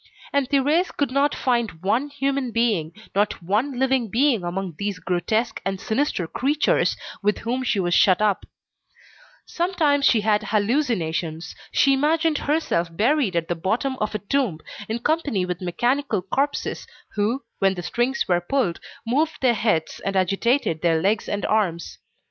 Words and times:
And 0.33 0.49
Thérèse 0.49 0.97
could 0.97 1.11
not 1.11 1.35
find 1.35 1.83
one 1.83 2.09
human 2.09 2.49
being, 2.49 2.91
not 3.13 3.43
one 3.43 3.77
living 3.77 4.09
being 4.09 4.43
among 4.43 4.73
these 4.79 4.97
grotesque 4.97 5.61
and 5.63 5.79
sinister 5.79 6.25
creatures, 6.25 6.97
with 7.21 7.37
whom 7.45 7.61
she 7.61 7.79
was 7.79 7.93
shut 7.93 8.19
up; 8.19 8.47
sometimes 9.45 10.05
she 10.07 10.21
had 10.21 10.45
hallucinations, 10.45 11.53
she 11.71 11.93
imagined 11.93 12.39
herself 12.39 12.87
buried 12.91 13.35
at 13.35 13.47
the 13.47 13.53
bottom 13.53 13.95
of 13.97 14.15
a 14.15 14.17
tomb, 14.17 14.57
in 14.89 14.97
company 14.97 15.45
with 15.45 15.61
mechanical 15.61 16.23
corpses, 16.23 16.87
who, 17.13 17.43
when 17.59 17.75
the 17.75 17.83
strings 17.83 18.27
were 18.27 18.41
pulled, 18.41 18.79
moved 19.05 19.39
their 19.39 19.53
heads, 19.53 19.99
and 20.03 20.15
agitated 20.15 20.81
their 20.81 20.99
legs 20.99 21.29
and 21.29 21.45
arms. 21.45 21.99